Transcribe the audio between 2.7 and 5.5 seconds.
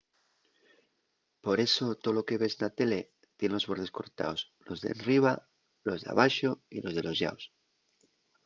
tele tien los bordes cortaos los d’enriba